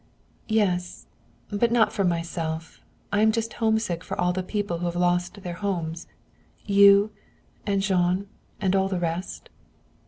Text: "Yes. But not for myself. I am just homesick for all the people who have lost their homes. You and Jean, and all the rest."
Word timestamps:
"Yes. 0.49 1.05
But 1.51 1.71
not 1.71 1.93
for 1.93 2.03
myself. 2.03 2.81
I 3.13 3.21
am 3.21 3.31
just 3.31 3.53
homesick 3.61 4.03
for 4.03 4.19
all 4.19 4.33
the 4.33 4.41
people 4.41 4.79
who 4.79 4.87
have 4.87 4.95
lost 4.95 5.43
their 5.43 5.53
homes. 5.61 6.07
You 6.65 7.11
and 7.67 7.83
Jean, 7.83 8.25
and 8.59 8.75
all 8.75 8.87
the 8.87 8.97
rest." 8.99 9.49